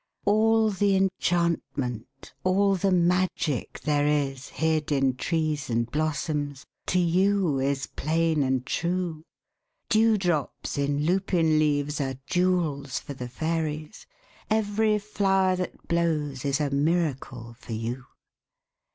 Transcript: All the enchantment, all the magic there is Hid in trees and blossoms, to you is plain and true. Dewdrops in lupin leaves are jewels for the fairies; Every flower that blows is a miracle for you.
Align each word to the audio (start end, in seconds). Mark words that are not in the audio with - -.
All 0.25 0.71
the 0.71 0.95
enchantment, 0.95 2.33
all 2.43 2.73
the 2.73 2.89
magic 2.91 3.81
there 3.81 4.07
is 4.07 4.47
Hid 4.47 4.91
in 4.91 5.15
trees 5.15 5.69
and 5.69 5.91
blossoms, 5.91 6.65
to 6.87 6.97
you 6.97 7.59
is 7.59 7.85
plain 7.85 8.41
and 8.41 8.65
true. 8.65 9.21
Dewdrops 9.89 10.75
in 10.75 11.05
lupin 11.05 11.59
leaves 11.59 12.01
are 12.01 12.15
jewels 12.25 12.97
for 12.97 13.13
the 13.13 13.29
fairies; 13.29 14.07
Every 14.49 14.97
flower 14.97 15.55
that 15.57 15.87
blows 15.87 16.45
is 16.45 16.59
a 16.59 16.71
miracle 16.71 17.55
for 17.59 17.73
you. 17.73 18.05